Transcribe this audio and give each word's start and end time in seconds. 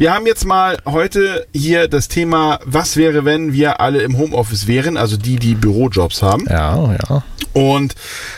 Wir 0.00 0.14
haben 0.14 0.26
jetzt 0.26 0.44
mal 0.44 0.78
heute 0.86 1.44
hier 1.52 1.88
das 1.88 2.06
Thema, 2.06 2.60
was 2.64 2.96
wäre, 2.96 3.24
wenn 3.24 3.52
wir 3.52 3.80
alle 3.80 4.00
im 4.02 4.16
Homeoffice 4.16 4.68
wären, 4.68 4.96
also 4.96 5.16
die, 5.16 5.36
die 5.40 5.56
Bürojobs 5.56 6.22
haben. 6.22 6.44
Ja, 6.48 6.92
ja. 6.92 7.24
Und 7.52 7.96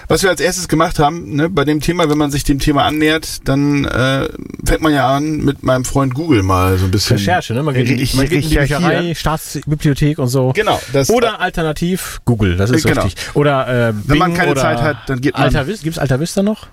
was 0.09 0.23
wir 0.23 0.30
als 0.30 0.41
erstes 0.41 0.68
gemacht 0.68 0.98
haben, 0.98 1.37
ne, 1.37 1.51
bei 1.51 1.66
dem 1.66 1.80
Thema, 1.80 2.09
wenn 2.09 2.16
man 2.16 2.30
sich 2.30 2.45
dem 2.45 2.60
Thema 2.60 2.84
annähert, 2.84 3.46
dann 3.46 3.84
äh, 3.84 4.27
fängt 4.65 4.80
man 4.80 4.95
ja 4.95 5.15
an, 5.15 5.37
mit 5.45 5.62
meinem 5.62 5.84
Freund 5.84 6.15
Google 6.15 6.42
mal 6.42 6.78
so 6.78 6.87
ein 6.87 6.91
bisschen 6.91 7.18
Recherche, 7.18 7.52
ne? 7.52 7.62
Man 7.62 7.74
geht, 7.74 7.88
Re- 7.90 8.16
man 8.16 8.27
geht 8.30 8.45
in 8.45 8.48
die. 8.48 8.56
Bücherei, 8.56 9.15
Staatsbibliothek 9.15 10.18
und 10.18 10.29
so. 10.29 10.52
Genau, 10.54 10.80
das- 10.95 11.10
Oder 11.10 11.40
alternativ 11.42 12.23
Google, 12.24 12.56
das 12.56 12.70
ist 12.70 12.87
Äh, 12.87 12.88
genau. 12.88 13.02
richtig. 13.02 13.23
Oder 13.34 13.88
äh, 13.90 13.92
Wenn 14.06 14.16
man 14.16 14.30
Bing 14.30 14.40
keine 14.40 14.54
Zeit 14.54 14.80
hat, 14.80 14.96
dann 15.09 15.20
geht 15.20 15.34
man- 15.34 15.42
Alta 15.42 15.66
Vista, 15.66 15.84
gibt's 15.84 15.98
Alta 15.98 16.18
Vista 16.18 16.42
noch? 16.42 16.68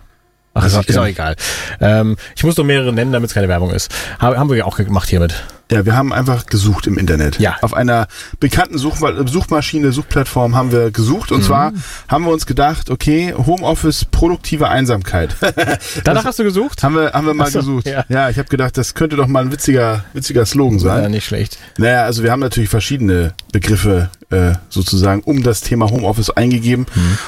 Ach, 0.54 0.66
ist, 0.66 0.90
ist 0.90 0.98
auch 0.98 1.06
egal. 1.06 1.36
Ähm, 1.80 2.18
ich 2.36 2.44
muss 2.44 2.58
nur 2.58 2.66
mehrere 2.66 2.92
nennen, 2.92 3.12
damit 3.12 3.30
es 3.30 3.34
keine 3.34 3.48
Werbung 3.48 3.72
ist. 3.72 3.94
Haben, 4.20 4.38
haben 4.38 4.50
wir 4.50 4.58
ja 4.58 4.66
auch 4.66 4.78
gemacht 4.78 5.10
hiermit. 5.10 5.44
Ja, 5.70 5.86
wir 5.86 5.96
haben 5.96 6.14
einfach 6.14 6.46
gesucht 6.46 6.88
im 6.88 6.98
Internet. 6.98 7.40
Ja. 7.40 7.58
Auf 7.62 7.73
einer 7.73 8.08
bekannten 8.40 8.78
Suchma 8.78 9.28
Suchmaschine, 9.28 9.92
Suchplattform 9.92 10.56
haben 10.56 10.72
wir 10.72 10.92
gesucht. 10.92 11.31
Und 11.34 11.44
zwar 11.44 11.73
haben 12.08 12.23
wir 12.23 12.31
uns 12.31 12.45
gedacht, 12.45 12.89
okay, 12.89 13.34
Homeoffice, 13.36 14.06
produktive 14.06 14.70
Einsamkeit. 14.70 15.36
Danach 16.06 16.23
hast 16.23 16.39
du 16.39 16.44
gesucht? 16.44 16.84
haben 16.84 16.95
wir, 16.95 17.11
haben 17.11 17.28
wir 17.28 17.34
mal 17.34 17.52
so, 17.52 17.59
gesucht. 17.59 17.88
ja. 17.88 18.06
Ja. 18.08 18.30
ich 18.30 18.38
habe 18.39 18.48
gedacht, 18.48 18.78
das 18.78 18.94
könnte 18.94 19.17
doch 19.17 19.28
mal 19.28 19.44
ein 19.44 19.52
witziger, 19.52 20.06
witziger 20.14 20.45
Slogan 20.45 20.80
sein. 20.80 21.04
Ja, 21.04 21.09
nicht 21.09 21.26
schlecht. 21.26 21.58
Naja, 21.78 22.04
also 22.04 22.23
wir 22.23 22.32
haben 22.32 22.39
natürlich 22.39 22.70
verschiedene 22.70 23.34
Begriffe 23.52 24.09
äh, 24.30 24.53
sozusagen 24.70 25.22
um 25.22 25.42
das 25.44 25.61
Thema 25.61 25.89
Homeoffice 25.89 26.30
eingegeben 26.31 26.86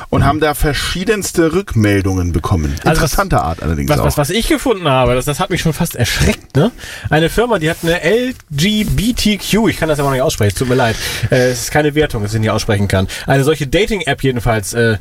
und 0.09 0.25
haben 0.25 0.39
da 0.39 0.53
verschiedenste 0.53 1.53
Rückmeldungen 1.53 2.31
bekommen. 2.33 2.73
Also 2.79 2.83
was- 2.83 2.93
Interessanter 2.97 3.43
Art 3.43 3.63
allerdings 3.63 3.89
Was, 3.89 3.99
auch. 3.99 4.05
was, 4.05 4.17
was 4.17 4.29
ich 4.29 4.47
gefunden 4.47 4.87
habe, 4.87 5.15
das, 5.15 5.25
das 5.25 5.39
hat 5.39 5.49
mich 5.49 5.61
schon 5.61 5.73
fast 5.73 5.95
erschreckt, 5.95 6.55
ne? 6.57 6.71
Eine 7.09 7.29
Firma, 7.29 7.57
die 7.59 7.69
hat 7.69 7.77
eine 7.83 7.99
LGBTQ, 8.03 9.67
ich 9.69 9.77
kann 9.77 9.87
das 9.89 9.99
aber 9.99 10.09
noch 10.09 10.13
nicht 10.15 10.21
aussprechen, 10.23 10.57
tut 10.57 10.69
mir 10.69 10.75
leid. 10.75 10.95
Äh, 11.31 11.49
es 11.51 11.61
ist 11.63 11.71
keine 11.71 11.95
Wertung, 11.95 12.21
dass 12.23 12.33
ich 12.33 12.39
nicht 12.39 12.49
aussprechen 12.49 12.87
kann. 12.87 13.07
Eine 13.27 13.43
solche 13.43 13.67
Dating-App 13.67 14.23
jedenfalls 14.23 14.73
äh, 14.73 14.97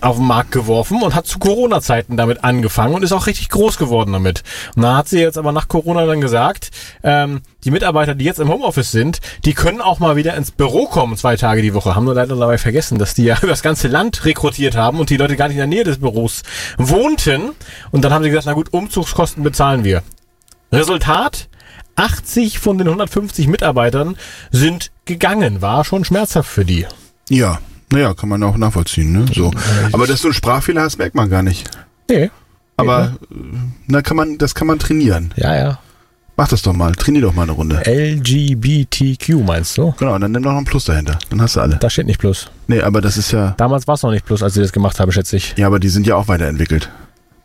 auf 0.00 0.16
den 0.16 0.26
Markt 0.26 0.52
geworfen 0.52 1.02
und 1.02 1.14
hat 1.14 1.26
zu 1.26 1.38
Corona-Zeiten 1.38 2.16
damit 2.16 2.44
angefangen 2.44 2.94
und 2.94 3.02
ist 3.02 3.12
auch 3.12 3.26
richtig 3.26 3.48
groß 3.50 3.76
geworden 3.76 4.12
damit. 4.12 4.42
Und 4.76 4.82
da 4.82 4.96
hat 4.96 5.08
sie 5.08 5.20
jetzt 5.20 5.38
aber 5.38 5.52
nach 5.52 5.68
Corona 5.68 6.06
dann 6.06 6.20
gesagt, 6.20 6.70
ähm, 7.02 7.40
die 7.64 7.70
Mitarbeiter, 7.70 8.14
die 8.14 8.24
jetzt 8.24 8.40
im 8.40 8.48
Homeoffice 8.48 8.90
sind, 8.90 9.20
die 9.44 9.54
können 9.54 9.80
auch 9.80 9.98
mal 9.98 10.16
wieder 10.16 10.34
ins 10.36 10.50
Büro 10.50 10.86
kommen, 10.86 11.16
zwei 11.16 11.36
Tage 11.36 11.62
die 11.62 11.74
Woche. 11.74 11.94
Haben 11.94 12.04
nur 12.04 12.14
leider 12.14 12.36
dabei 12.36 12.58
vergessen, 12.58 12.98
dass 12.98 13.14
die 13.14 13.24
ja 13.24 13.36
über 13.38 13.46
das 13.48 13.62
ganze 13.62 13.88
Land 13.88 14.24
rekrutiert 14.24 14.76
haben 14.76 14.98
und 14.98 15.10
die 15.10 15.16
Leute 15.16 15.36
gar 15.36 15.48
nicht 15.48 15.56
in 15.56 15.60
der 15.60 15.66
Nähe 15.66 15.84
des 15.84 15.98
Büros 15.98 16.42
wohnten. 16.78 17.50
Und 17.90 18.04
dann 18.04 18.12
haben 18.12 18.22
sie 18.22 18.30
gesagt, 18.30 18.46
na 18.46 18.52
gut, 18.52 18.72
Umzugskosten 18.72 19.42
bezahlen 19.42 19.84
wir. 19.84 20.02
Resultat? 20.72 21.48
80 21.96 22.58
von 22.58 22.78
den 22.78 22.88
150 22.88 23.48
Mitarbeitern 23.48 24.16
sind 24.50 24.90
gegangen. 25.04 25.60
War 25.60 25.84
schon 25.84 26.04
schmerzhaft 26.04 26.48
für 26.50 26.64
die. 26.64 26.86
ja, 27.28 27.58
naja, 27.92 28.14
kann 28.14 28.30
man 28.30 28.42
auch 28.42 28.56
nachvollziehen. 28.56 29.12
Ne? 29.12 29.26
So. 29.34 29.50
Aber 29.92 30.06
dass 30.06 30.22
du 30.22 30.28
einen 30.28 30.34
Sprachfehler 30.34 30.80
hast, 30.80 30.96
merkt 30.96 31.14
man 31.14 31.28
gar 31.28 31.42
nicht. 31.42 31.68
Nee. 32.10 32.30
Aber 32.78 33.16
äh, 33.30 33.34
na, 33.86 34.00
kann 34.00 34.16
man, 34.16 34.38
das 34.38 34.54
kann 34.54 34.66
man 34.66 34.78
trainieren. 34.78 35.32
Ja, 35.36 35.54
ja. 35.54 35.78
Mach 36.36 36.48
das 36.48 36.62
doch 36.62 36.72
mal, 36.72 36.94
trainier 36.94 37.20
doch 37.22 37.34
mal 37.34 37.42
eine 37.42 37.52
Runde. 37.52 37.82
LGBTQ 37.86 39.44
meinst 39.44 39.76
du? 39.76 39.92
Genau, 39.98 40.18
dann 40.18 40.32
nimm 40.32 40.42
doch 40.42 40.52
noch 40.52 40.58
ein 40.58 40.64
Plus 40.64 40.84
dahinter. 40.86 41.18
Dann 41.30 41.42
hast 41.42 41.56
du 41.56 41.60
alle. 41.60 41.76
Da 41.76 41.90
steht 41.90 42.06
nicht 42.06 42.18
Plus. 42.18 42.48
Nee, 42.68 42.80
aber 42.80 43.00
das 43.02 43.16
ist 43.18 43.32
ja. 43.32 43.54
Damals 43.58 43.86
war 43.86 43.94
es 43.96 44.02
noch 44.02 44.10
nicht 44.10 44.24
Plus, 44.24 44.42
als 44.42 44.54
sie 44.54 44.60
das 44.62 44.72
gemacht 44.72 44.98
haben, 44.98 45.12
schätze 45.12 45.36
ich. 45.36 45.54
Ja, 45.56 45.66
aber 45.66 45.78
die 45.78 45.88
sind 45.90 46.06
ja 46.06 46.16
auch 46.16 46.28
weiterentwickelt. 46.28 46.88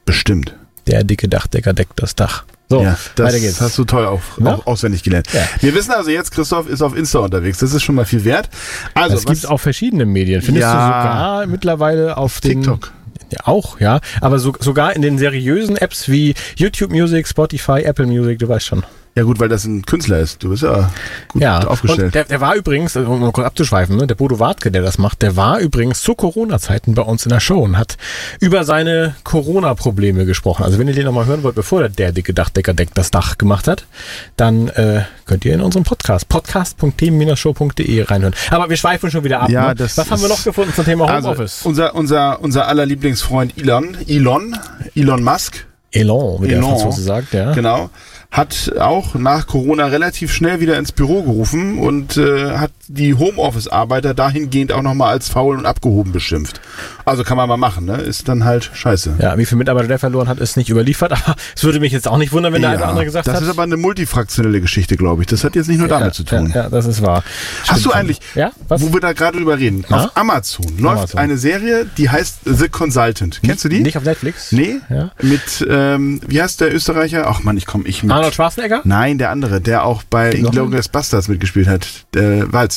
Bestimmt. 0.05 0.55
Der 0.87 1.03
dicke 1.03 1.27
Dachdecker 1.27 1.73
deckt 1.73 1.93
das 2.01 2.15
Dach. 2.15 2.45
So, 2.69 2.81
ja, 2.81 2.97
das 3.15 3.27
weiter 3.27 3.39
geht's. 3.39 3.61
hast 3.61 3.77
du 3.77 3.85
toll 3.85 4.05
auf, 4.05 4.37
Na? 4.39 4.55
auch 4.55 4.67
auswendig 4.67 5.01
gelernt. 5.03 5.27
Ja. 5.33 5.41
Wir 5.61 5.73
wissen 5.73 5.91
also 5.91 6.09
jetzt, 6.09 6.31
Christoph 6.31 6.67
ist 6.69 6.81
auf 6.81 6.97
Insta 6.97 7.19
unterwegs. 7.19 7.59
Das 7.59 7.73
ist 7.73 7.83
schon 7.83 7.95
mal 7.95 8.05
viel 8.05 8.25
wert. 8.25 8.49
Also, 8.93 9.15
es 9.15 9.25
gibt 9.25 9.47
auch 9.47 9.57
verschiedene 9.59 10.05
Medien. 10.05 10.41
Findest 10.41 10.63
Ja. 10.63 10.73
du 10.73 10.85
sogar 10.85 11.47
mittlerweile 11.47 12.17
auf 12.17 12.41
TikTok. 12.41 12.91
Ja, 13.31 13.39
auch, 13.45 13.79
ja. 13.79 13.99
Aber 14.21 14.39
so, 14.39 14.53
sogar 14.59 14.95
in 14.95 15.01
den 15.01 15.17
seriösen 15.17 15.75
Apps 15.77 16.09
wie 16.09 16.33
YouTube 16.55 16.91
Music, 16.91 17.27
Spotify, 17.27 17.81
Apple 17.83 18.05
Music, 18.05 18.39
du 18.39 18.47
weißt 18.47 18.65
schon. 18.65 18.83
Ja 19.17 19.23
gut, 19.23 19.39
weil 19.39 19.49
das 19.49 19.65
ein 19.65 19.83
Künstler 19.83 20.19
ist. 20.19 20.43
Du 20.43 20.49
bist 20.51 20.61
ja 20.61 20.91
gut 21.29 21.41
Ja, 21.41 21.61
aufgestellt. 21.61 22.05
und 22.05 22.13
der, 22.13 22.25
der 22.25 22.39
war 22.39 22.53
übrigens, 22.53 22.95
also 22.95 23.09
um 23.11 23.19
mal 23.19 23.31
kurz 23.31 23.47
abzuschweifen, 23.47 23.97
ne, 23.97 24.05
der 24.05 24.13
Bodo 24.13 24.37
Wartke, 24.39 24.69
der 24.69 24.83
das 24.83 24.99
macht, 24.99 25.23
der 25.23 25.35
war 25.35 25.57
übrigens 25.57 26.03
zu 26.03 26.13
Corona-Zeiten 26.13 26.93
bei 26.93 27.01
uns 27.01 27.25
in 27.25 27.29
der 27.31 27.39
Show 27.39 27.57
und 27.63 27.79
hat 27.79 27.97
über 28.39 28.63
seine 28.63 29.15
Corona-Probleme 29.23 30.25
gesprochen. 30.25 30.61
Also 30.65 30.77
wenn 30.77 30.87
ihr 30.87 30.93
den 30.93 31.05
nochmal 31.05 31.25
hören 31.25 31.41
wollt, 31.41 31.55
bevor 31.55 31.79
der, 31.79 31.89
der 31.89 32.11
dicke 32.11 32.31
Dachdecker 32.35 32.75
Deck 32.75 32.89
das 32.93 33.09
Dach 33.09 33.39
gemacht 33.39 33.67
hat, 33.67 33.87
dann 34.35 34.67
äh, 34.69 35.01
könnt 35.25 35.45
ihr 35.45 35.53
in 35.55 35.61
unserem 35.61 35.83
Podcast, 35.83 36.29
podcast.themen-show.de 36.29 38.03
reinhören. 38.03 38.35
Aber 38.51 38.69
wir 38.69 38.77
schweifen 38.77 39.09
schon 39.09 39.23
wieder 39.23 39.39
ab. 39.41 39.49
Ja, 39.49 39.69
ne? 39.69 39.75
das 39.75 39.97
Was 39.97 40.11
haben 40.11 40.21
wir 40.21 40.29
noch 40.29 40.43
gefunden 40.43 40.75
zum 40.75 40.85
Thema 40.85 41.05
also, 41.09 41.29
Homeoffice? 41.29 41.61
unser, 41.63 41.95
unser, 41.95 42.39
unser 42.41 42.67
aller 42.67 42.85
Lieblingsfreund 42.85 43.57
Elon, 43.57 43.97
Elon, 44.07 44.55
Elon 44.95 45.23
Musk, 45.23 45.65
Elon, 45.91 46.43
wie 46.43 46.49
der 46.49 46.57
Elon. 46.57 46.69
Franzose 46.77 47.01
sagt, 47.01 47.33
ja. 47.33 47.53
genau, 47.53 47.89
hat 48.31 48.73
auch 48.79 49.15
nach 49.15 49.47
Corona 49.47 49.87
relativ 49.87 50.33
schnell 50.33 50.59
wieder 50.59 50.77
ins 50.77 50.91
Büro 50.91 51.23
gerufen 51.23 51.79
und 51.79 52.17
äh, 52.17 52.57
hat 52.57 52.71
die 52.89 53.13
Homeoffice-Arbeiter 53.15 54.13
dahingehend 54.13 54.71
auch 54.71 54.81
nochmal 54.81 55.11
als 55.13 55.29
faul 55.29 55.57
und 55.57 55.65
abgehoben 55.65 56.11
beschimpft. 56.11 56.61
Also 57.05 57.23
kann 57.23 57.37
man 57.37 57.47
mal 57.49 57.57
machen, 57.57 57.85
ne? 57.85 57.95
Ist 57.97 58.27
dann 58.27 58.43
halt 58.45 58.69
scheiße. 58.73 59.15
Ja, 59.19 59.37
wie 59.37 59.45
viele 59.45 59.59
Mitarbeiter 59.59 59.87
der 59.87 59.99
verloren 59.99 60.27
hat, 60.27 60.39
ist 60.39 60.57
nicht 60.57 60.69
überliefert, 60.69 61.11
aber 61.25 61.35
es 61.55 61.63
würde 61.63 61.79
mich 61.79 61.91
jetzt 61.91 62.07
auch 62.07 62.17
nicht 62.17 62.31
wundern, 62.33 62.53
wenn 62.53 62.61
der 62.61 62.71
eine 62.71 62.79
oder 62.79 62.87
andere 62.89 63.05
gesagt 63.05 63.27
das 63.27 63.35
hat. 63.35 63.43
ist 63.43 63.49
aber 63.49 63.63
eine 63.63 63.77
multifraktionelle 63.77 64.61
Geschichte, 64.61 64.97
glaube 64.97 65.21
ich. 65.23 65.27
Das 65.27 65.43
hat 65.43 65.55
jetzt 65.55 65.67
nicht 65.67 65.79
nur 65.79 65.87
damit 65.87 66.07
ja, 66.07 66.11
zu 66.13 66.23
tun. 66.23 66.49
Ja, 66.53 66.63
ja, 66.63 66.69
das 66.69 66.85
ist 66.85 67.01
wahr. 67.01 67.23
Hast 67.67 67.85
du 67.85 67.91
eigentlich, 67.91 68.19
Ja, 68.35 68.51
was? 68.67 68.81
wo 68.81 68.93
wir 68.93 68.99
da 68.99 69.13
gerade 69.13 69.37
drüber 69.37 69.57
reden, 69.57 69.85
Na? 69.89 70.05
auf 70.05 70.17
Amazon 70.17 70.65
läuft 70.79 70.97
Amazon. 70.97 71.19
eine 71.19 71.37
Serie, 71.37 71.85
die 71.97 72.09
heißt 72.09 72.39
The 72.45 72.69
Consultant. 72.69 73.41
Kennst 73.43 73.63
du 73.65 73.69
die? 73.69 73.79
Nicht 73.79 73.97
auf 73.97 74.03
Netflix? 74.03 74.51
Nee? 74.51 74.77
Ja. 74.89 75.11
Mit, 75.21 75.65
ähm, 75.69 76.21
wie 76.27 76.41
heißt 76.41 76.61
der 76.61 76.73
Österreicher? 76.73 77.25
Ach 77.27 77.43
man, 77.43 77.57
ich 77.57 77.65
komme 77.65 77.85
ich 77.87 78.03
mit. 78.03 78.11
Arnold 78.11 78.33
Schwarzenegger? 78.33 78.81
Nein, 78.83 79.17
der 79.17 79.29
andere, 79.31 79.61
der 79.61 79.83
auch 79.85 80.03
bei 80.03 80.31
Inglourious 80.31 80.87
Bastards 80.89 81.27
mitgespielt 81.27 81.67
hat. 81.67 81.87
Walz. 82.13 82.76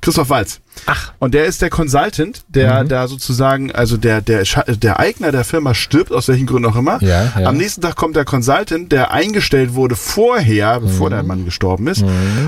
Christoph 0.00 0.30
Walz. 0.30 0.60
Ach. 0.86 1.12
Und 1.18 1.34
der 1.34 1.46
ist 1.46 1.62
der 1.62 1.70
Consultant, 1.70 2.42
der 2.48 2.84
Mhm. 2.84 2.88
da 2.88 3.08
sozusagen, 3.08 3.72
also 3.72 3.96
der, 3.96 4.20
der, 4.20 4.44
der 4.68 5.00
Eigner 5.00 5.32
der 5.32 5.44
Firma 5.44 5.74
stirbt, 5.74 6.12
aus 6.12 6.28
welchen 6.28 6.46
Gründen 6.46 6.68
auch 6.70 6.76
immer. 6.76 7.02
Ja, 7.02 7.32
ja. 7.40 7.48
Am 7.48 7.56
nächsten 7.56 7.80
Tag 7.80 7.96
kommt 7.96 8.14
der 8.16 8.24
Consultant, 8.24 8.92
der 8.92 9.10
eingestellt 9.12 9.74
wurde 9.74 9.96
vorher, 9.96 10.80
bevor 10.80 11.08
Mhm. 11.08 11.14
der 11.14 11.22
Mann 11.22 11.44
gestorben 11.44 11.86
ist. 11.88 12.04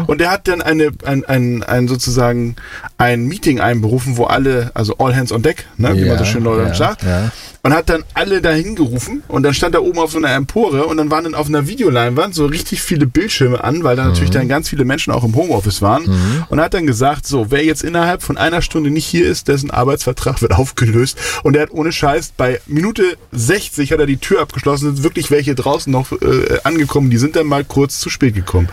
Und 0.07 0.21
der 0.21 0.31
hat 0.31 0.47
dann 0.49 0.63
eine, 0.63 0.91
ein, 1.05 1.25
ein, 1.25 1.63
ein 1.63 1.89
sozusagen 1.89 2.57
ein 2.99 3.27
Meeting 3.27 3.61
einberufen, 3.61 4.17
wo 4.17 4.25
alle, 4.25 4.71
also 4.75 4.97
all 4.99 5.17
hands 5.17 5.33
on 5.33 5.43
deck, 5.43 5.67
ne, 5.77 5.95
wie 5.95 6.01
Ja, 6.01 6.09
man 6.09 6.19
so 6.19 6.25
schön 6.25 6.43
neudeutsch 6.43 6.77
sagt. 6.79 7.03
ja. 7.03 7.31
Und 7.65 7.75
hat 7.75 7.89
dann 7.91 8.05
alle 8.15 8.41
dahin 8.41 8.77
gerufen 8.77 9.23
und 9.27 9.43
dann 9.43 9.53
stand 9.53 9.75
er 9.75 9.83
oben 9.83 9.99
auf 9.99 10.13
so 10.13 10.19
einer 10.19 10.33
Empore 10.33 10.87
und 10.87 10.97
dann 10.97 11.11
waren 11.11 11.25
dann 11.25 11.35
auf 11.35 11.49
einer 11.49 11.67
Videoleinwand 11.67 12.35
so 12.35 12.47
richtig 12.47 12.81
viele 12.81 13.07
Bildschirme 13.07 13.63
an, 13.63 13.83
weil 13.83 13.97
da 13.97 14.05
natürlich 14.07 14.31
dann 14.31 14.49
ganz 14.49 14.69
viele 14.69 14.85
Menschen 14.85 15.13
auch 15.13 15.25
im 15.25 15.35
Homeoffice 15.35 15.83
waren 15.83 16.05
und 16.49 16.61
hat 16.61 16.73
dann 16.73 16.87
gesagt, 16.87 17.27
so, 17.27 17.51
wer 17.51 17.65
jetzt 17.65 17.83
innerhalb 17.83 18.18
von 18.23 18.37
einer 18.37 18.63
Stunde 18.63 18.91
nicht 18.91 19.07
hier 19.07 19.27
ist, 19.27 19.49
dessen 19.49 19.71
Arbeitsvertrag 19.71 20.43
wird 20.43 20.53
aufgelöst 20.53 21.19
und 21.43 21.57
er 21.57 21.63
hat 21.63 21.71
ohne 21.71 21.93
Scheiß 21.93 22.33
bei 22.37 22.61
Minute 22.67 23.03
60 23.33 23.93
hat 23.93 24.01
er 24.01 24.07
die 24.07 24.17
Tür 24.17 24.41
abgeschlossen, 24.41 24.95
sind 24.95 25.03
wirklich 25.03 25.31
welche 25.31 25.55
draußen 25.55 25.91
noch 25.93 26.13
äh, 26.13 26.59
angekommen, 26.65 27.11
die 27.11 27.19
sind 27.19 27.37
dann 27.37 27.47
mal 27.47 27.65
kurz 27.65 27.99
zu 28.01 28.11
spät 28.11 28.35
gekommen. 28.35 28.69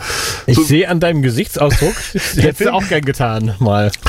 Ich 0.46 0.56
So- 0.56 0.62
sehe 0.62 0.88
an 0.88 1.00
deinem 1.00 1.22
Gesichtsausdruck, 1.22 1.94
hättest 2.36 2.60
du 2.62 2.72
auch 2.72 2.86
gern 2.88 3.04
getan, 3.04 3.54
mal. 3.58 3.90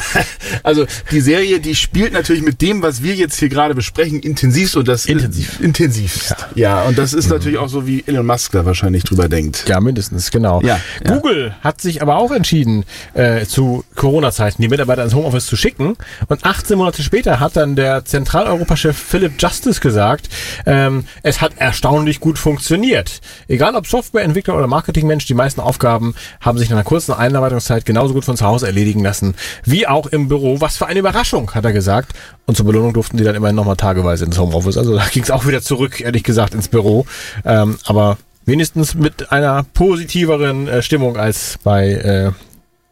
Also 0.63 0.86
die 1.12 1.19
Serie, 1.22 1.60
die 1.60 1.75
spielt 1.75 2.13
natürlich 2.13 2.42
mit 2.42 2.62
dem, 2.62 2.81
was 2.81 3.04
wir 3.04 3.16
jetzt 3.16 3.38
hier 3.39 3.50
gerade 3.50 3.75
besprechen, 3.75 4.19
intensivst 4.22 4.75
und 4.78 4.88
das 4.88 5.06
Intensiv. 5.06 5.60
intensivst. 5.60 6.36
Ja, 6.56 6.84
und 6.84 6.98
das 6.98 7.13
ist 7.13 7.30
natürlich 7.30 7.57
auch 7.57 7.68
so, 7.69 7.86
wie 7.86 8.04
Elon 8.07 8.25
Musk 8.25 8.51
da 8.54 8.66
wahrscheinlich 8.66 9.04
drüber 9.04 9.28
denkt. 9.30 9.66
Ja, 9.68 9.80
mindestens, 9.81 10.31
genau. 10.31 10.62
Ja, 10.62 10.80
ja. 11.06 11.16
Google 11.18 11.54
hat 11.62 11.81
sich 11.81 12.01
aber 12.01 12.18
auch 12.18 12.31
entschieden, 12.31 12.86
äh, 13.13 13.45
zu 13.45 13.84
Corona-Zeiten 13.95 14.62
die 14.62 14.68
Mitarbeiter 14.69 15.04
ins 15.04 15.13
Homeoffice 15.27 15.45
zu 15.45 15.57
schicken. 15.57 15.97
Und 16.27 16.45
18 16.45 16.77
Monate 16.77 17.03
später 17.03 17.39
hat 17.39 17.56
dann 17.57 17.75
der 17.75 18.06
Zentraleuropa-Chef 18.06 18.97
Philip 18.97 19.33
Justice 19.38 19.81
gesagt, 19.81 20.29
ähm, 20.65 21.06
es 21.21 21.41
hat 21.41 21.53
erstaunlich 21.57 22.19
gut 22.19 22.39
funktioniert. 22.39 23.19
Egal 23.47 23.75
ob 23.75 23.88
Softwareentwickler 23.88 24.56
oder 24.56 24.68
Marketingmensch, 24.68 25.25
die 25.25 25.33
meisten 25.33 25.59
Aufgaben 25.59 26.15
haben 26.39 26.57
sich 26.57 26.69
in 26.69 26.75
einer 26.75 26.85
kurzen 26.85 27.13
Einarbeitungszeit 27.13 27.85
genauso 27.85 28.13
gut 28.13 28.25
von 28.25 28.38
zu 28.38 28.45
Hause 28.45 28.68
erledigen 28.68 29.03
lassen, 29.03 29.35
wie 29.65 29.85
auch 29.85 30.07
im 30.07 30.29
Büro. 30.29 30.62
Was 30.62 30.77
für 30.77 30.88
eine 30.88 31.00
Überraschung, 31.00 31.53
hat 31.53 31.65
er 31.65 31.74
gesagt. 31.74 32.13
Und 32.45 32.56
zur 32.56 32.65
Belohnung 32.65 32.94
durften 32.94 33.18
die 33.18 33.24
dann 33.24 33.35
immerhin 33.35 33.56
nochmal 33.56 33.75
tageweise 33.75 34.25
ins 34.25 34.39
Homeoffice. 34.39 34.77
Also 34.77 34.95
da 34.95 35.06
ging 35.12 35.24
es 35.24 35.31
auch 35.31 35.45
wieder 35.45 35.62
zurück, 35.62 36.00
ehrlich 36.00 36.24
gesagt, 36.24 36.53
ins 36.53 36.69
Büro. 36.69 37.06
Ähm, 37.44 37.77
aber 37.85 38.18
wenigstens 38.45 38.95
mit 38.95 39.31
einer 39.33 39.65
positiveren 39.74 40.69
äh, 40.69 40.81
Stimmung 40.81 41.18
als 41.18 41.59
bei 41.63 41.89
äh, 41.89 42.31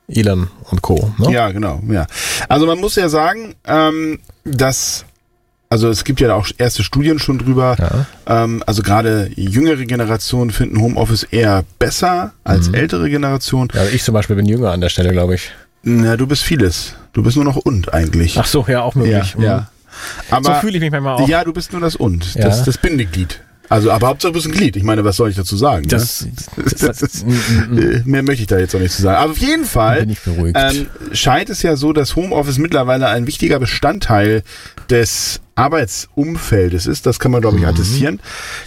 Elon 0.08 0.50
und 0.72 0.82
Co. 0.82 1.12
Ne? 1.18 1.32
Ja, 1.32 1.52
genau, 1.52 1.82
ja. 1.90 2.06
Also 2.50 2.66
man 2.68 2.80
muss 2.80 2.96
ja 2.96 3.10
sagen, 3.10 3.56
ähm, 3.66 4.20
dass 4.44 5.06
also 5.68 5.90
es 5.90 6.04
gibt 6.04 6.22
ja 6.22 6.34
auch 6.36 6.48
erste 6.58 6.84
Studien 6.84 7.18
schon 7.20 7.40
drüber. 7.40 7.76
Ja. 8.28 8.44
Ähm, 8.44 8.64
also 8.68 8.84
gerade 8.84 9.32
jüngere 9.36 9.84
Generationen 9.86 10.52
finden 10.52 10.80
Homeoffice 10.80 11.24
eher 11.24 11.64
besser 11.80 12.34
als 12.44 12.70
Mhm. 12.70 12.76
ältere 12.76 13.10
Generationen. 13.10 13.70
Ja, 13.74 13.84
ich 13.86 14.04
zum 14.04 14.14
Beispiel 14.14 14.36
bin 14.36 14.46
jünger 14.46 14.72
an 14.72 14.80
der 14.82 14.90
Stelle, 14.90 15.12
glaube 15.12 15.36
ich. 15.36 15.52
Na, 15.84 16.18
du 16.18 16.28
bist 16.28 16.44
vieles. 16.44 16.96
Du 17.14 17.24
bist 17.24 17.36
nur 17.36 17.46
noch 17.46 17.58
und 17.58 17.94
eigentlich. 17.94 18.38
Ach 18.40 18.46
so, 18.46 18.64
ja, 18.68 18.82
auch 18.84 18.96
ja, 18.96 19.02
möglich. 19.02 19.36
Mhm. 19.38 19.44
ja. 19.44 19.68
So 20.30 20.36
Aber 20.36 20.56
fühle 20.56 20.76
ich 20.76 20.82
mich 20.82 20.92
manchmal 20.92 21.16
auch. 21.16 21.28
ja, 21.28 21.44
du 21.44 21.52
bist 21.54 21.72
nur 21.72 21.82
das 21.82 21.96
und, 21.96 22.36
Ja. 22.36 22.44
das, 22.44 22.64
das 22.64 22.78
Bindeglied. 22.78 23.42
Also, 23.70 23.92
aber 23.92 24.08
Hauptsache 24.08 24.32
du 24.32 24.36
bist 24.36 24.48
ein 24.48 24.52
Glied. 24.52 24.76
Ich 24.76 24.84
meine, 24.84 25.04
was 25.04 25.18
soll 25.18 25.30
ich 25.30 25.36
dazu 25.36 25.56
sagen? 25.58 25.88
Das, 25.88 26.26
ne? 26.26 26.32
das, 26.80 27.00
Das 27.00 27.24
mm, 27.24 27.30
mm, 27.30 27.76
mm. 27.76 28.02
Mehr 28.06 28.24
möchte 28.24 28.42
ich 28.42 28.48
da 28.48 28.60
jetzt 28.60 28.76
auch 28.76 28.80
nicht 28.80 28.94
zu 28.94 29.02
sagen. 29.02 29.18
Aber 29.18 29.32
auf 29.32 29.38
jeden 29.38 29.66
Fall 29.66 30.08
ähm, 30.56 30.88
scheint 31.12 31.50
es 31.50 31.62
ja 31.62 31.76
so, 31.76 31.94
dass 31.94 32.16
Homeoffice 32.16 32.58
mittlerweile 32.58 33.08
ein 33.08 33.28
wichtiger 33.28 33.60
Bestandteil 33.60 34.44
des 34.90 35.42
Arbeitsumfeldes 35.56 36.86
ist. 36.86 37.06
Das 37.06 37.20
kann 37.20 37.32
man, 37.32 37.42
glaube 37.42 37.58
ich, 37.58 37.66
attestieren. 37.66 38.20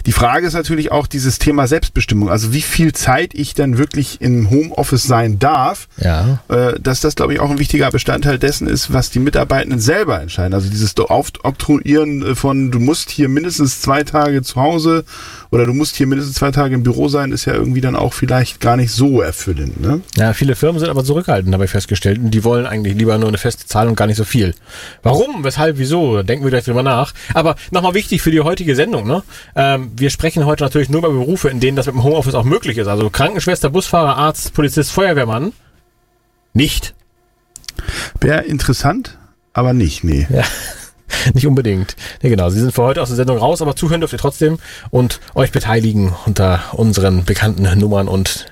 Die 0.05 0.11
Frage 0.11 0.47
ist 0.47 0.53
natürlich 0.53 0.91
auch 0.91 1.05
dieses 1.05 1.37
Thema 1.37 1.67
Selbstbestimmung. 1.67 2.29
Also 2.29 2.51
wie 2.51 2.61
viel 2.61 2.93
Zeit 2.93 3.33
ich 3.35 3.53
dann 3.53 3.77
wirklich 3.77 4.21
im 4.21 4.49
Homeoffice 4.49 5.03
sein 5.03 5.39
darf. 5.39 5.87
ja. 5.97 6.39
Äh, 6.49 6.79
dass 6.79 7.01
das, 7.01 7.15
glaube 7.15 7.33
ich, 7.33 7.39
auch 7.39 7.49
ein 7.49 7.59
wichtiger 7.59 7.91
Bestandteil 7.91 8.39
dessen 8.39 8.67
ist, 8.67 8.91
was 8.91 9.09
die 9.09 9.19
Mitarbeitenden 9.19 9.79
selber 9.79 10.21
entscheiden. 10.21 10.53
Also 10.53 10.69
dieses 10.69 10.95
Aufoktroyieren 10.97 12.23
äh, 12.23 12.35
von, 12.35 12.71
du 12.71 12.79
musst 12.79 13.11
hier 13.11 13.29
mindestens 13.29 13.81
zwei 13.81 14.03
Tage 14.03 14.41
zu 14.41 14.55
Hause 14.55 15.05
oder 15.51 15.65
du 15.65 15.73
musst 15.73 15.95
hier 15.95 16.07
mindestens 16.07 16.35
zwei 16.37 16.51
Tage 16.51 16.75
im 16.75 16.83
Büro 16.83 17.07
sein, 17.07 17.31
ist 17.31 17.45
ja 17.45 17.53
irgendwie 17.53 17.81
dann 17.81 17.95
auch 17.95 18.13
vielleicht 18.13 18.59
gar 18.59 18.77
nicht 18.77 18.91
so 18.91 19.21
erfüllend. 19.21 19.79
Ne? 19.81 20.01
Ja, 20.15 20.33
viele 20.33 20.55
Firmen 20.55 20.79
sind 20.79 20.89
aber 20.89 21.03
zurückhaltend, 21.03 21.53
habe 21.53 21.65
ich 21.65 21.71
festgestellt. 21.71 22.19
Und 22.19 22.31
die 22.31 22.43
wollen 22.43 22.65
eigentlich 22.65 22.95
lieber 22.95 23.17
nur 23.17 23.27
eine 23.27 23.37
feste 23.37 23.65
Zahl 23.65 23.87
und 23.87 23.95
gar 23.95 24.07
nicht 24.07 24.17
so 24.17 24.23
viel. 24.23 24.55
Warum? 25.03 25.43
Weshalb? 25.43 25.77
Wieso? 25.77 26.17
Da 26.17 26.23
Denken 26.23 26.45
wir 26.45 26.51
gleich 26.51 26.65
drüber 26.65 26.78
nach. 26.83 27.13
Aber 27.33 27.55
nochmal 27.71 27.93
wichtig 27.93 28.21
für 28.21 28.31
die 28.31 28.41
heutige 28.41 28.75
Sendung, 28.75 29.07
ne? 29.07 29.23
Ähm, 29.55 29.91
wir 29.95 30.09
sprechen 30.09 30.45
heute 30.45 30.63
natürlich 30.63 30.89
nur 30.89 30.99
über 30.99 31.09
Berufe, 31.09 31.49
in 31.49 31.59
denen 31.59 31.75
das 31.75 31.85
mit 31.85 31.95
dem 31.95 32.03
Homeoffice 32.03 32.35
auch 32.35 32.43
möglich 32.43 32.77
ist. 32.77 32.87
Also 32.87 33.09
Krankenschwester, 33.09 33.69
Busfahrer, 33.69 34.17
Arzt, 34.17 34.53
Polizist, 34.53 34.91
Feuerwehrmann. 34.91 35.53
Nicht. 36.53 36.93
Wäre 38.19 38.43
interessant, 38.43 39.17
aber 39.53 39.73
nicht, 39.73 40.03
nee. 40.03 40.27
Ja. 40.29 40.43
Nicht 41.33 41.47
unbedingt. 41.47 41.95
Ja, 42.21 42.29
genau. 42.29 42.49
Sie 42.49 42.59
sind 42.59 42.71
für 42.71 42.83
heute 42.83 43.01
aus 43.01 43.09
der 43.09 43.15
Sendung 43.15 43.37
raus, 43.37 43.61
aber 43.61 43.75
zuhören 43.75 44.01
dürft 44.01 44.13
ihr 44.13 44.19
trotzdem 44.19 44.59
und 44.91 45.19
euch 45.35 45.51
beteiligen 45.51 46.13
unter 46.25 46.61
unseren 46.73 47.25
bekannten 47.25 47.63
Nummern 47.79 48.07
und 48.07 48.45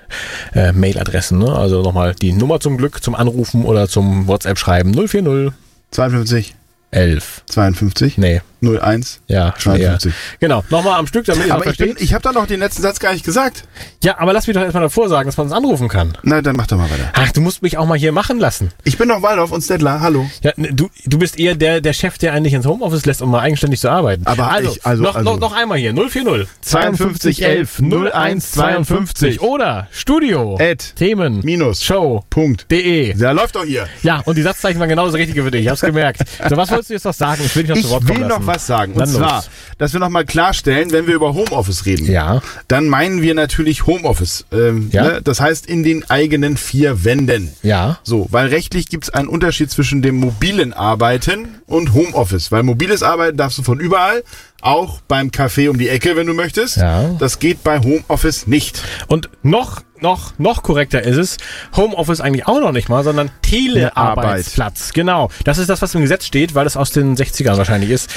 äh, 0.54 0.72
Mailadressen. 0.72 1.38
Ne? 1.38 1.56
Also 1.56 1.82
nochmal 1.82 2.16
die 2.16 2.34
Nummer 2.34 2.60
zum 2.60 2.78
Glück 2.78 3.04
zum 3.04 3.16
Anrufen 3.16 3.64
oder 3.64 3.88
zum 3.88 4.28
WhatsApp 4.28 4.58
schreiben 4.58 4.94
040 4.94 5.54
52, 5.92 6.56
11. 6.92 7.44
52, 7.46 8.18
Nee, 8.18 8.42
01. 8.62 9.22
ja, 9.28 9.54
schon 9.58 9.74
eher. 9.76 10.00
52. 10.00 10.14
Genau, 10.40 10.64
nochmal 10.70 11.00
am 11.00 11.08
Stück, 11.08 11.26
damit 11.26 11.44
ihr 11.46 11.50
noch 11.50 11.56
Aber 11.62 11.68
ich, 11.72 11.78
bin, 11.78 11.96
ich 12.00 12.14
habe 12.14 12.24
da 12.24 12.32
noch 12.32 12.48
den 12.48 12.60
letzten 12.60 12.82
Satz 12.82 13.00
gar 13.00 13.14
nicht 13.14 13.24
gesagt. 13.26 13.64
ja, 14.04 14.20
aber 14.20 14.34
lass 14.34 14.48
mich 14.48 14.56
doch 14.56 14.62
erstmal 14.64 14.84
davor 14.84 15.10
sagen, 15.10 15.28
dass 15.28 15.38
man 15.38 15.48
uns 15.48 15.56
anrufen 15.56 15.88
kann. 15.90 16.18
Na, 16.24 16.42
dann 16.42 16.56
mach 16.56 16.68
doch 16.68 16.78
mal 16.78 16.90
weiter. 16.90 17.12
Ach, 17.14 17.32
du 17.32 17.42
musst 17.42 17.62
mich 17.62 17.78
auch 17.78 17.86
mal 17.86 17.98
hier 17.98 18.12
machen 18.12 18.40
lassen. 18.40 18.72
Ich 18.84 18.98
bin 18.98 19.08
noch 19.08 19.22
Waldorf 19.22 19.52
und 19.52 19.62
Stedler, 19.62 20.00
hallo. 20.02 20.30
Ja, 20.42 20.52
ne, 20.56 20.74
du, 20.74 20.90
du 21.06 21.18
bist 21.20 21.40
eher 21.40 21.56
der, 21.56 21.82
der 21.82 21.94
Chef, 21.94 22.18
der 22.18 22.34
eigentlich 22.34 22.54
ins 22.54 22.66
Homeoffice 22.66 23.06
lässt, 23.06 23.22
um 23.22 23.30
mal 23.32 23.42
eigenständig 23.42 23.80
zu 23.80 23.90
arbeiten. 23.90 24.26
Aber 24.26 24.50
also, 24.52 24.72
ich- 24.72 24.86
also- 24.86 25.04
noch, 25.04 25.16
also- 25.16 25.32
noch, 25.34 25.40
noch 25.40 25.54
einmal 25.56 25.78
hier, 25.78 25.94
040 25.94 26.48
52 26.62 27.44
11 27.44 27.80
01 27.82 28.52
52 28.52 29.42
oder 29.42 29.88
Studio 29.92 30.58
At 30.60 30.96
Themen 30.96 31.42
minus 31.44 31.84
Show 31.84 32.24
Punkt. 32.30 32.70
de. 32.72 33.14
Der 33.14 33.34
läuft 33.34 33.56
doch 33.56 33.64
hier. 33.66 33.88
Ja, 34.04 34.22
und 34.26 34.38
die 34.38 34.42
Satzzeichen 34.42 34.80
waren 34.80 34.90
genau 34.90 35.06
das 35.06 35.16
Richtige 35.16 35.44
für 35.44 35.52
dich, 35.52 35.62
ich 35.64 35.70
hab's 35.70 35.82
gemerkt. 35.82 36.22
So, 36.50 36.58
was 36.58 36.70
wolltest 36.72 36.90
du 36.90 36.94
jetzt 36.94 37.04
noch 37.06 37.14
sagen? 37.14 37.42
Ich 37.46 37.56
will 37.56 37.64
dich 37.64 37.70
noch 37.70 37.78
Ich 37.78 37.84
zu 37.84 37.90
Wort 37.92 38.06
kommen 38.06 38.22
lassen. 38.22 38.47
Was 38.48 38.66
sagen. 38.66 38.94
Und 38.94 39.00
Dann 39.02 39.10
los. 39.10 39.18
zwar, 39.18 39.44
dass 39.78 39.94
wir 39.94 40.00
noch 40.00 40.10
mal 40.10 40.26
klarstellen, 40.26 40.92
wenn 40.92 41.06
wir 41.08 41.16
über 41.16 41.34
Homeoffice 41.34 41.86
reden, 41.86 42.10
Ja. 42.12 42.42
dann 42.68 42.88
meinen 42.88 43.22
wir 43.22 43.34
natürlich 43.36 43.86
Homeoffice. 43.86 44.46
Ähm, 44.52 44.90
Ja. 44.92 45.04
ne? 45.04 45.22
Das 45.24 45.40
heißt 45.40 45.68
in 45.68 45.84
den 45.84 46.10
eigenen 46.10 46.58
vier 46.58 47.04
Wänden. 47.04 47.52
Ja. 47.62 48.00
So, 48.04 48.28
weil 48.32 48.48
rechtlich 48.48 48.90
gibt 48.90 49.04
es 49.06 49.10
einen 49.12 49.28
Unterschied 49.28 49.70
zwischen 49.70 50.02
dem 50.02 50.16
mobilen 50.16 50.74
Arbeiten 50.74 51.50
und 51.68 51.94
Homeoffice. 51.94 52.52
Weil 52.52 52.64
mobiles 52.64 53.04
Arbeiten 53.04 53.38
darfst 53.38 53.58
du 53.60 53.64
von 53.64 53.80
überall, 53.80 54.24
auch 54.62 55.02
beim 55.08 55.30
Café 55.30 55.70
um 55.70 55.78
die 55.78 55.90
Ecke, 55.90 56.16
wenn 56.16 56.26
du 56.28 56.34
möchtest. 56.34 56.78
Ja. 56.78 57.10
Das 57.20 57.40
geht 57.40 57.64
bei 57.64 57.80
Homeoffice 57.80 58.48
nicht. 58.48 58.82
Und 59.08 59.30
noch, 59.44 59.82
noch, 60.02 60.38
noch 60.38 60.64
korrekter 60.64 61.02
ist 61.02 61.18
es, 61.18 61.38
Homeoffice 61.76 62.22
eigentlich 62.22 62.48
auch 62.48 62.60
noch 62.60 62.72
nicht 62.72 62.90
mal, 62.90 63.04
sondern 63.04 63.32
Telearbeitsplatz. 63.42 64.94
Genau. 64.94 65.30
Das 65.44 65.58
ist 65.58 65.70
das, 65.70 65.82
was 65.82 65.96
im 65.96 66.02
Gesetz 66.02 66.26
steht, 66.26 66.56
weil 66.56 66.68
es 66.68 66.78
aus 66.78 66.92
den 66.92 67.16
60ern 67.16 67.58
wahrscheinlich 67.58 67.90
ist. 67.90 68.10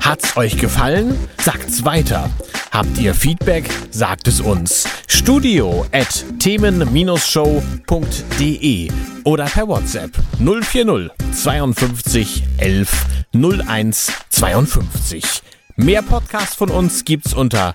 Hat's 0.00 0.36
euch 0.36 0.58
gefallen? 0.58 1.16
Sagt's 1.40 1.84
weiter. 1.84 2.30
Habt 2.70 2.98
ihr 2.98 3.14
Feedback? 3.14 3.68
Sagt 3.90 4.28
es 4.28 4.40
uns. 4.40 4.86
Studio 5.06 5.86
at 5.92 6.24
themen-show.de 6.38 8.90
oder 9.24 9.44
per 9.46 9.68
WhatsApp 9.68 10.10
040 10.38 11.10
52 11.32 12.42
11 12.58 13.06
01 13.34 14.12
52. 14.30 15.42
Mehr 15.76 16.02
Podcasts 16.02 16.54
von 16.54 16.70
uns 16.70 17.04
gibt's 17.04 17.34
unter 17.34 17.74